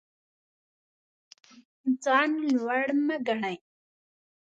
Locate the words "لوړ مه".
2.61-3.15